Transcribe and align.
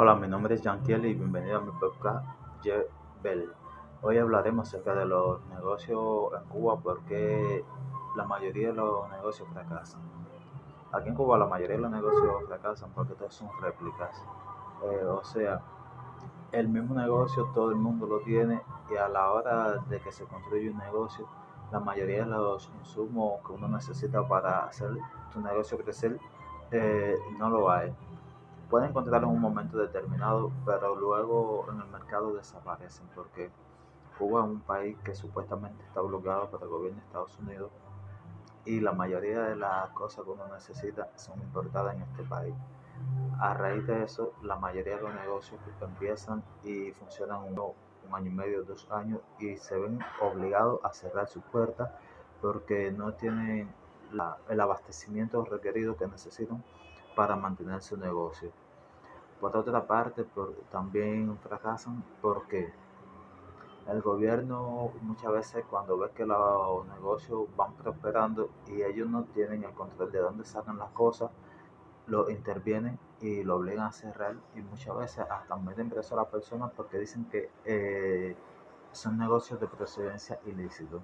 Hola, 0.00 0.14
mi 0.14 0.28
nombre 0.28 0.54
es 0.54 0.62
Jankiel 0.62 1.06
y 1.06 1.14
bienvenido 1.14 1.58
a 1.58 1.60
mi 1.60 1.72
podcast 1.72 2.24
Bell. 3.20 3.52
Hoy 4.00 4.16
hablaremos 4.16 4.68
acerca 4.68 4.94
de 4.94 5.04
los 5.04 5.44
negocios 5.46 6.34
en 6.40 6.48
Cuba 6.50 6.78
porque 6.78 7.64
la 8.14 8.24
mayoría 8.24 8.68
de 8.68 8.74
los 8.74 9.10
negocios 9.10 9.48
fracasan. 9.52 10.00
Aquí 10.92 11.08
en 11.08 11.16
Cuba 11.16 11.36
la 11.36 11.46
mayoría 11.46 11.74
de 11.74 11.82
los 11.82 11.90
negocios 11.90 12.44
fracasan 12.46 12.92
porque 12.94 13.14
todos 13.14 13.34
son 13.34 13.48
réplicas. 13.60 14.22
Eh, 14.84 15.04
o 15.04 15.24
sea, 15.24 15.62
el 16.52 16.68
mismo 16.68 16.94
negocio 16.94 17.50
todo 17.52 17.70
el 17.70 17.76
mundo 17.76 18.06
lo 18.06 18.20
tiene 18.20 18.62
y 18.92 18.94
a 18.94 19.08
la 19.08 19.32
hora 19.32 19.78
de 19.88 19.98
que 19.98 20.12
se 20.12 20.26
construye 20.26 20.70
un 20.70 20.78
negocio, 20.78 21.26
la 21.72 21.80
mayoría 21.80 22.24
de 22.24 22.30
los 22.30 22.70
insumos 22.78 23.40
que 23.44 23.52
uno 23.52 23.66
necesita 23.66 24.22
para 24.28 24.64
hacer 24.66 24.90
tu 25.32 25.40
negocio 25.40 25.76
crecer 25.76 26.20
eh, 26.70 27.16
no 27.38 27.50
lo 27.50 27.70
hay. 27.70 27.92
Puede 28.68 28.86
encontrarlo 28.86 29.28
en 29.28 29.34
un 29.34 29.40
momento 29.40 29.78
determinado, 29.78 30.52
pero 30.66 30.94
luego 30.94 31.66
en 31.72 31.80
el 31.80 31.86
mercado 31.86 32.34
desaparecen 32.34 33.06
porque 33.14 33.50
Cuba 34.18 34.40
es 34.40 34.50
un 34.50 34.60
país 34.60 34.96
que 35.04 35.14
supuestamente 35.14 35.82
está 35.84 36.02
bloqueado 36.02 36.50
por 36.50 36.62
el 36.62 36.68
gobierno 36.68 37.00
de 37.00 37.06
Estados 37.06 37.38
Unidos 37.38 37.70
y 38.66 38.80
la 38.80 38.92
mayoría 38.92 39.40
de 39.42 39.56
las 39.56 39.88
cosas 39.90 40.24
que 40.24 40.30
uno 40.30 40.46
necesita 40.48 41.08
son 41.16 41.40
importadas 41.40 41.94
en 41.94 42.02
este 42.02 42.24
país. 42.24 42.54
A 43.40 43.54
raíz 43.54 43.86
de 43.86 44.02
eso, 44.02 44.34
la 44.42 44.56
mayoría 44.56 44.96
de 44.96 45.02
los 45.02 45.14
negocios 45.14 45.60
empiezan 45.80 46.42
y 46.62 46.90
funcionan 46.90 47.44
un, 47.44 47.58
un 47.58 48.14
año 48.14 48.26
y 48.26 48.34
medio, 48.34 48.64
dos 48.64 48.86
años 48.90 49.20
y 49.38 49.56
se 49.56 49.78
ven 49.78 49.98
obligados 50.20 50.80
a 50.84 50.92
cerrar 50.92 51.26
sus 51.28 51.42
puertas 51.44 51.90
porque 52.42 52.90
no 52.90 53.14
tienen 53.14 53.72
el 54.48 54.60
abastecimiento 54.60 55.44
requerido 55.44 55.96
que 55.96 56.06
necesitan 56.06 56.62
para 57.18 57.34
mantener 57.34 57.82
su 57.82 57.96
negocio. 57.96 58.52
Por 59.40 59.56
otra 59.56 59.84
parte, 59.88 60.24
también 60.70 61.36
fracasan 61.38 62.04
porque 62.22 62.72
el 63.88 64.00
gobierno 64.02 64.92
muchas 65.02 65.32
veces 65.32 65.64
cuando 65.68 65.98
ve 65.98 66.10
que 66.14 66.24
los 66.24 66.86
negocios 66.86 67.48
van 67.56 67.72
prosperando 67.72 68.50
y 68.68 68.82
ellos 68.82 69.08
no 69.08 69.24
tienen 69.24 69.64
el 69.64 69.72
control 69.72 70.12
de 70.12 70.20
dónde 70.20 70.44
sacan 70.44 70.78
las 70.78 70.90
cosas, 70.90 71.32
lo 72.06 72.30
intervienen 72.30 73.00
y 73.20 73.42
lo 73.42 73.56
obligan 73.56 73.86
a 73.86 73.92
cerrar 73.92 74.36
y 74.54 74.60
muchas 74.60 74.96
veces 74.96 75.26
hasta 75.28 75.56
meten 75.56 75.90
preso 75.90 76.14
a 76.14 76.18
las 76.18 76.28
personas 76.28 76.70
porque 76.76 77.00
dicen 77.00 77.24
que 77.24 77.50
eh, 77.64 78.36
son 78.92 79.18
negocios 79.18 79.58
de 79.58 79.66
procedencia 79.66 80.38
ilícito. 80.46 81.02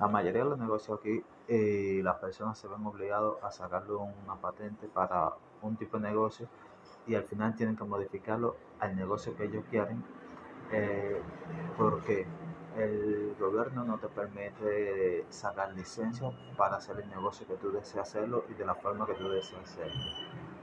La 0.00 0.06
mayoría 0.06 0.44
de 0.44 0.50
los 0.50 0.58
negocios 0.58 0.98
aquí, 1.00 1.24
eh, 1.48 2.00
las 2.04 2.16
personas 2.18 2.56
se 2.56 2.68
ven 2.68 2.86
obligados 2.86 3.42
a 3.42 3.50
sacarle 3.50 3.94
una 3.94 4.36
patente 4.40 4.86
para 4.86 5.32
un 5.62 5.76
tipo 5.76 5.98
de 5.98 6.08
negocio 6.08 6.48
y 7.08 7.16
al 7.16 7.24
final 7.24 7.56
tienen 7.56 7.74
que 7.74 7.82
modificarlo 7.82 8.56
al 8.78 8.94
negocio 8.94 9.34
que 9.36 9.44
ellos 9.44 9.64
quieren 9.68 10.04
eh, 10.70 11.20
porque 11.76 12.26
el 12.76 13.34
gobierno 13.40 13.82
no 13.82 13.98
te 13.98 14.06
permite 14.08 15.24
sacar 15.30 15.74
licencia 15.74 16.30
para 16.56 16.76
hacer 16.76 17.00
el 17.00 17.08
negocio 17.08 17.44
que 17.48 17.54
tú 17.54 17.72
deseas 17.72 18.08
hacerlo 18.08 18.44
y 18.48 18.54
de 18.54 18.64
la 18.64 18.76
forma 18.76 19.04
que 19.04 19.14
tú 19.14 19.28
deseas 19.28 19.62
hacerlo. 19.62 20.00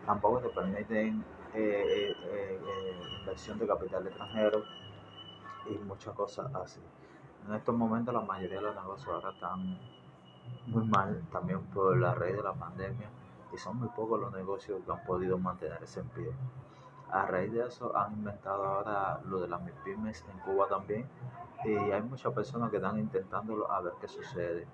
Tampoco 0.05 0.39
te 0.39 0.49
permiten 0.49 1.25
eh, 1.53 2.15
inversión 3.19 3.59
de 3.59 3.67
capital 3.67 4.07
extranjero 4.07 4.63
y 5.69 5.77
muchas 5.79 6.13
cosas 6.13 6.53
así. 6.55 6.79
En 7.47 7.53
estos 7.53 7.75
momentos 7.75 8.13
la 8.13 8.21
mayoría 8.21 8.57
de 8.57 8.63
los 8.63 8.75
negocios 8.75 9.13
ahora 9.13 9.29
están 9.29 9.77
muy 10.67 10.83
mal, 10.87 11.23
también 11.31 11.61
por 11.67 11.95
la 11.95 12.15
raíz 12.15 12.35
de 12.35 12.43
la 12.43 12.53
pandemia, 12.53 13.07
y 13.53 13.57
son 13.57 13.77
muy 13.77 13.87
pocos 13.89 14.19
los 14.19 14.33
negocios 14.33 14.81
que 14.83 14.91
han 14.91 15.03
podido 15.05 15.37
mantenerse 15.37 15.99
en 15.99 16.07
pie. 16.09 16.31
A 17.11 17.25
raíz 17.27 17.51
de 17.51 17.65
eso 17.65 17.95
han 17.95 18.13
inventado 18.13 18.63
ahora 18.65 19.21
lo 19.25 19.39
de 19.39 19.47
las 19.47 19.61
MIPIMES 19.61 20.25
en 20.31 20.39
Cuba 20.39 20.67
también 20.67 21.07
y 21.63 21.75
hay 21.75 22.01
muchas 22.01 22.33
personas 22.33 22.69
que 22.71 22.77
están 22.77 22.99
intentándolo 22.99 23.71
a 23.71 23.79
ver 23.81 23.93
qué 24.01 24.07
sucede. 24.07 24.67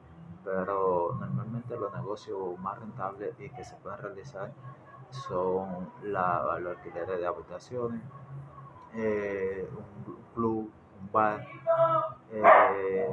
Pero 0.44 1.16
normalmente 1.20 1.78
los 1.78 1.94
negocios 1.94 2.58
más 2.60 2.80
rentables 2.80 3.36
y 3.40 3.50
que 3.50 3.64
se 3.64 3.76
pueden 3.76 4.00
realizar 4.00 4.52
son 5.12 5.92
la, 6.04 6.58
los 6.60 6.78
alquileres 6.78 7.20
de 7.20 7.28
habitaciones, 7.28 8.02
eh, 8.96 9.70
un 10.08 10.16
club, 10.34 10.72
un 11.00 11.12
bar, 11.12 11.46
É... 12.72 13.12